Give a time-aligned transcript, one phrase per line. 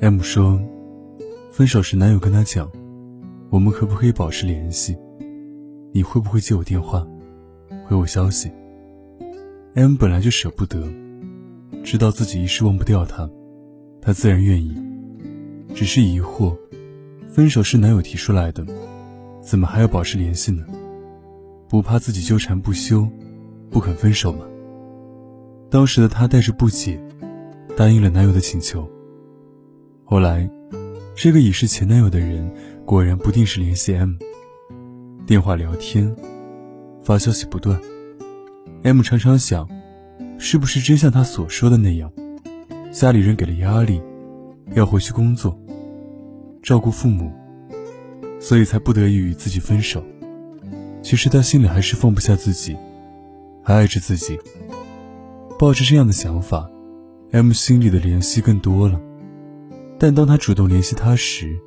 [0.00, 0.60] M 说，
[1.50, 2.70] 分手时男友跟她讲
[3.50, 4.96] ：“我们可不可以保持联系？
[5.92, 7.04] 你会不会接我电话，
[7.84, 8.48] 回我消息
[9.74, 10.88] ？”M 本来就舍不得，
[11.82, 13.28] 知道自己一时忘不掉他，
[14.00, 14.72] 他自然愿意，
[15.74, 16.56] 只是疑惑：
[17.28, 18.64] 分手是男友提出来的，
[19.40, 20.64] 怎么还要保持联系呢？
[21.68, 23.04] 不怕自己纠缠不休，
[23.68, 24.46] 不肯分手吗？
[25.68, 27.02] 当时的他带着不解，
[27.76, 28.88] 答应了男友的请求。
[30.10, 30.48] 后来，
[31.14, 32.50] 这个已是前男友的人
[32.86, 34.14] 果然不定时联系 M，
[35.26, 36.16] 电话聊天，
[37.02, 37.78] 发消息不断。
[38.84, 39.68] M 常常想，
[40.38, 42.10] 是不是真像他所说的那样，
[42.90, 44.00] 家里人给了压力，
[44.72, 45.54] 要回去工作，
[46.62, 47.30] 照顾父母，
[48.40, 50.02] 所以才不得已与自己分手。
[51.02, 52.74] 其实他心里还是放不下自己，
[53.62, 54.38] 还爱着自己。
[55.58, 56.66] 抱着这样的想法
[57.32, 58.98] ，M 心里的联系更多了。
[59.98, 61.58] 但当他主动联系他时，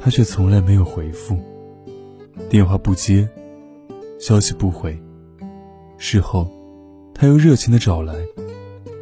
[0.00, 1.36] 他却从来没有回复，
[2.48, 3.28] 电话不接，
[4.20, 4.96] 消息不回。
[5.98, 6.48] 事后，
[7.12, 8.14] 他又热情的找来，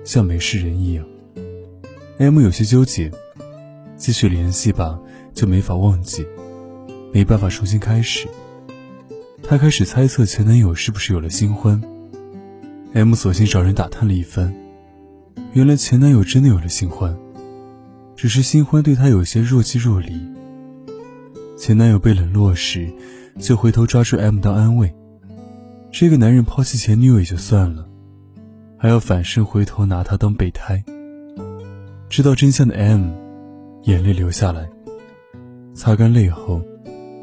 [0.02, 1.04] 像没事人一样。
[2.16, 3.10] M 有些纠结，
[3.96, 4.98] 继续联系吧，
[5.34, 6.24] 就没法忘记，
[7.12, 8.26] 没办法重新开始。
[9.42, 11.78] 他开始猜测前男友是不是有了新欢。
[12.94, 14.54] M 索性找人打探了一番，
[15.52, 17.14] 原来前男友真的有了新欢。
[18.16, 20.20] 只是新欢对他有些若即若离。
[21.56, 22.92] 前男友被冷落时，
[23.38, 24.94] 就回头抓住 M 当安慰。
[25.90, 27.88] 这个男人抛弃前女友也就算了，
[28.76, 30.82] 还要反身回头拿她当备胎。
[32.08, 33.10] 知道真相的 M，
[33.84, 34.68] 眼泪流下来。
[35.72, 36.60] 擦干泪后，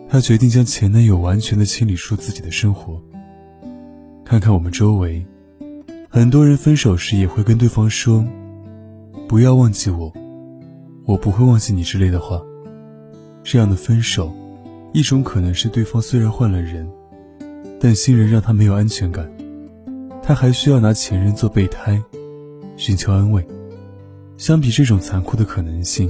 [0.09, 3.01] 她决定将前男友完全的清理出自己的生活。
[4.25, 5.25] 看看我们周围，
[6.09, 8.25] 很多人分手时也会跟对方说
[9.27, 10.11] ：“不要忘记我。”
[11.05, 12.41] 我不会忘记你之类的话，
[13.43, 14.31] 这样的分手，
[14.93, 16.87] 一种可能是对方虽然换了人，
[17.79, 19.29] 但新人让他没有安全感，
[20.21, 22.01] 他还需要拿前任做备胎，
[22.77, 23.45] 寻求安慰。
[24.37, 26.09] 相比这种残酷的可能性，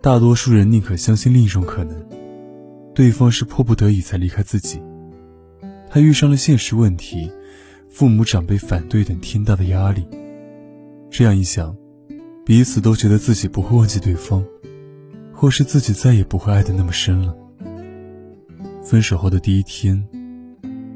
[0.00, 1.94] 大多数人宁可相信另一种可能，
[2.94, 4.80] 对方是迫不得已才离开自己，
[5.88, 7.30] 他遇上了现实问题，
[7.90, 10.06] 父母长辈反对等天大的压力。
[11.10, 11.76] 这样一想。
[12.46, 14.40] 彼此都觉得自己不会忘记对方，
[15.32, 17.36] 或是自己再也不会爱的那么深了。
[18.84, 20.00] 分手后的第一天，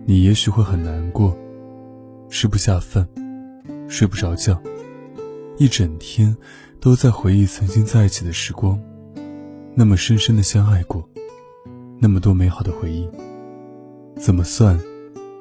[0.06, 1.36] 你也许会很难过，
[2.28, 3.04] 吃不下饭，
[3.88, 4.62] 睡不着觉，
[5.58, 6.36] 一整天
[6.78, 8.80] 都在回忆曾经在一起的时光，
[9.74, 11.04] 那么深深的相爱过，
[11.98, 13.10] 那么多美好的回忆，
[14.14, 14.78] 怎么算，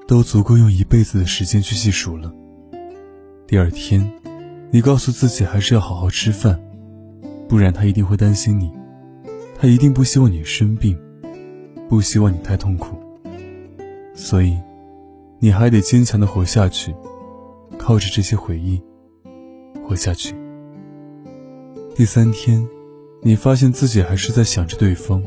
[0.08, 2.34] 都足够用一辈子的时间去细数了。
[3.46, 4.19] 第二天。
[4.72, 6.59] 你告诉自己还是要好好吃饭，
[7.47, 8.72] 不然他一定会担心你，
[9.57, 10.96] 他一定不希望你生病，
[11.90, 12.96] 不希望你太痛苦。
[14.13, 14.56] 所以，
[15.40, 16.94] 你还得坚强的活下去，
[17.80, 18.80] 靠着这些回忆
[19.88, 20.35] 活下去。
[21.96, 22.63] 第三天，
[23.24, 25.24] 你发现自己还是在想着对方，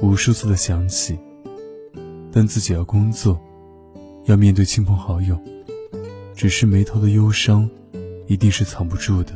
[0.00, 1.18] 无数次的想起，
[2.30, 3.36] 但自己要工作，
[4.26, 5.36] 要面对亲朋好友，
[6.36, 7.68] 只是眉头的忧伤。
[8.28, 9.32] 一定是藏不住的。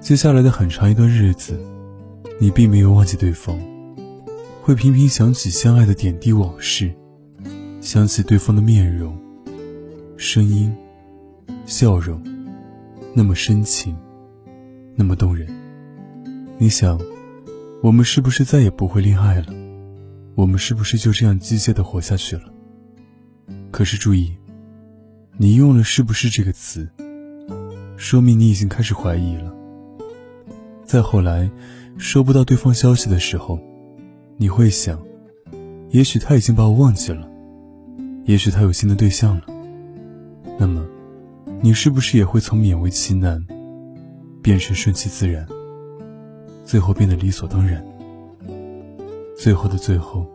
[0.00, 1.60] 接下来的很长一段日子，
[2.40, 3.58] 你并没有忘记对方，
[4.62, 6.90] 会频频想起相爱的点滴往事，
[7.80, 9.16] 想起对方的面容、
[10.16, 10.74] 声音、
[11.66, 12.22] 笑容，
[13.14, 13.96] 那么深情，
[14.94, 15.46] 那么动人。
[16.58, 17.00] 你想，
[17.82, 19.46] 我们是不是再也不会恋爱了？
[20.36, 22.44] 我们是不是就这样机械的活下去了？
[23.72, 24.36] 可是注意，
[25.36, 26.88] 你用了“是不是”这个词。
[27.96, 29.52] 说明你已经开始怀疑了。
[30.84, 31.50] 再后来，
[31.96, 33.58] 收不到对方消息的时候，
[34.36, 35.00] 你会想，
[35.90, 37.28] 也许他已经把我忘记了，
[38.24, 39.44] 也许他有新的对象了。
[40.58, 40.84] 那么，
[41.60, 43.44] 你是不是也会从勉为其难，
[44.42, 45.46] 变成顺其自然，
[46.64, 47.84] 最后变得理所当然？
[49.36, 50.26] 最后的最后，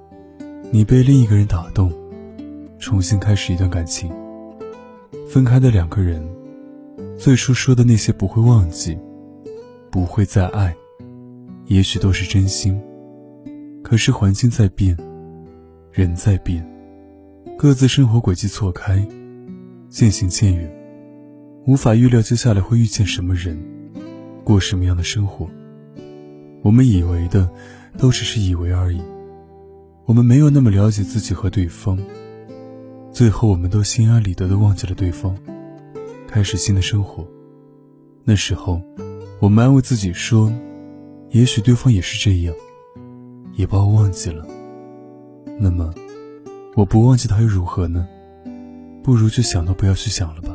[0.72, 1.92] 你被另一个人打动，
[2.80, 4.12] 重新开始一段感情。
[5.30, 6.22] 分开的两个人，
[7.18, 8.98] 最初说的那些不会忘记，
[9.92, 10.76] 不会再爱，
[11.66, 12.80] 也许都是真心。
[13.84, 14.98] 可是环境在变，
[15.92, 16.66] 人在变，
[17.58, 19.06] 各自生活轨迹错开，
[19.90, 20.72] 渐行渐远，
[21.66, 23.58] 无法预料接下来会遇见什么人，
[24.44, 25.50] 过什么样的生活。
[26.64, 27.50] 我们以为的，
[27.98, 29.02] 都只是以为而已。
[30.06, 31.98] 我们没有那么了解自己和对方，
[33.12, 35.38] 最后我们都心安理得的忘记了对方，
[36.28, 37.26] 开始新的生活。
[38.24, 38.82] 那时候，
[39.40, 40.52] 我们安慰自己说，
[41.30, 42.54] 也许对方也是这样，
[43.54, 44.46] 也把我忘记了。
[45.60, 45.94] 那么，
[46.76, 48.08] 我不忘记他又如何呢？
[49.02, 50.54] 不如就想都不要去想了吧。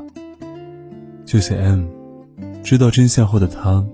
[1.25, 1.87] 就像 M，
[2.63, 3.85] 知道真相后的他，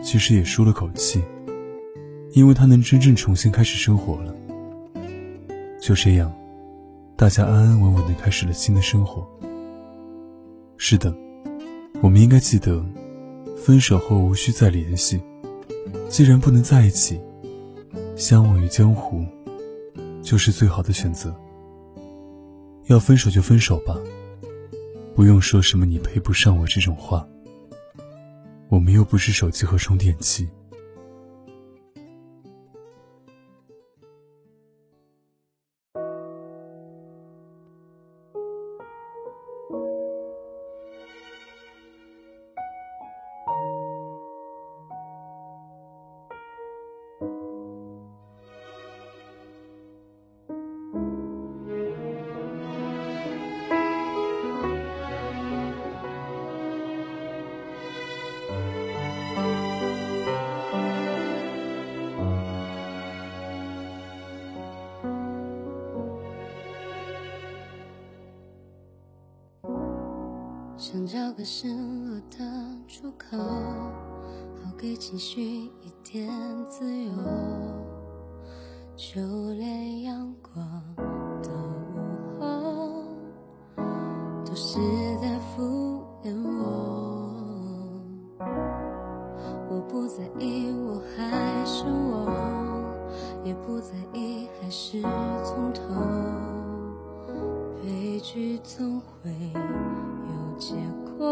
[0.00, 1.20] 其实也舒了口气，
[2.30, 4.32] 因为他能真正重新开始生活了。
[5.80, 6.32] 就这样，
[7.16, 9.28] 大家安安稳稳的开始了新的生活。
[10.78, 11.14] 是的，
[12.02, 12.84] 我们应该记得，
[13.56, 15.20] 分手后无需再联系。
[16.08, 17.20] 既然不能在一起，
[18.14, 19.24] 相忘于江湖，
[20.22, 21.34] 就是最好的选择。
[22.86, 23.98] 要分手就分手吧，
[25.14, 27.26] 不用说什么“你配不上我”这种话。
[28.68, 30.48] 我们又不是手机和充电器。
[70.88, 72.38] 想找个失落的
[72.86, 76.30] 出口，好给情绪一点
[76.68, 77.10] 自由。
[78.94, 79.20] 就
[79.54, 80.64] 连阳光
[81.42, 83.02] 的午后，
[84.44, 84.78] 都是
[85.20, 87.34] 在敷衍我。
[89.68, 92.30] 我不在意我还是我，
[93.42, 95.02] 也不在意还是
[95.42, 95.82] 从头。
[97.82, 99.55] 悲剧总会。
[100.58, 100.74] 结
[101.18, 101.26] 果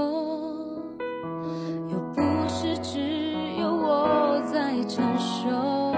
[1.88, 5.94] 又不是只有我在承受，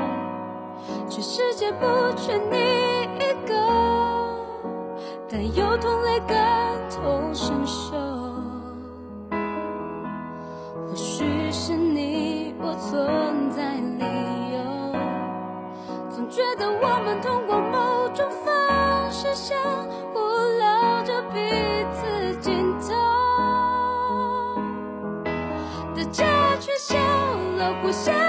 [1.08, 1.86] 全世界不
[2.16, 2.56] 缺你
[3.16, 3.52] 一个，
[5.28, 7.96] 但有同类感同身受。
[10.88, 14.04] 或许是你我存在理
[14.54, 14.56] 由，
[16.10, 19.58] 总觉得我们通过某种方式相
[28.04, 28.25] shine.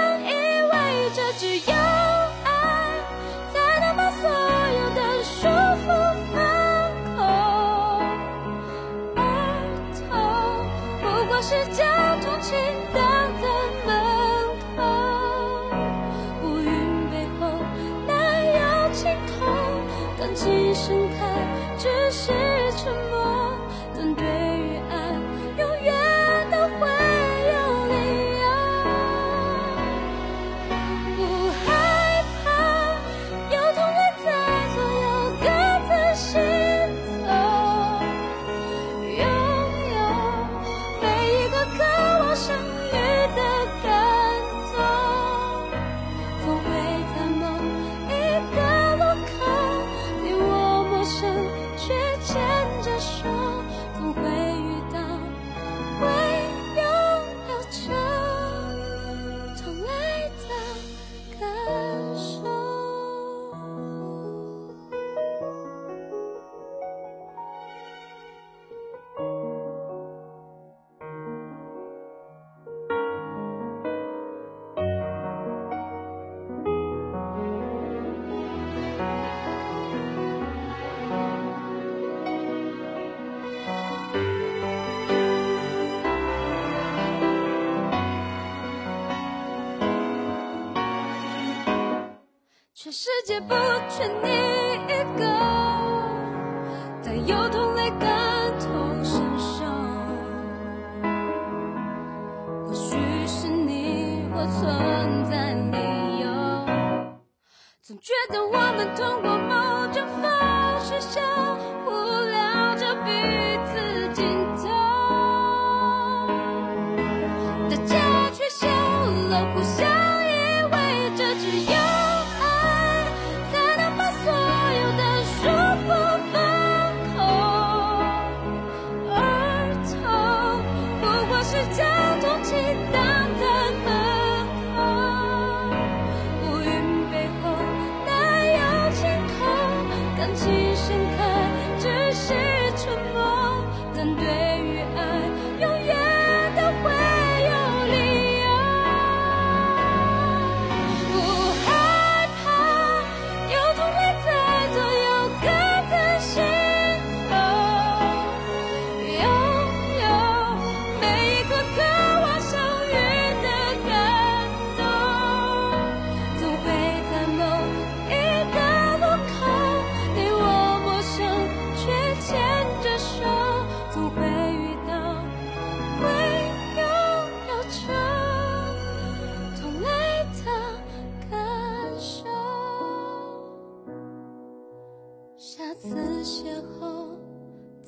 [92.88, 93.52] 这世界不
[93.90, 94.28] 缺你
[94.90, 95.24] 一个，
[97.04, 97.90] 但有同类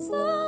[0.00, 0.39] So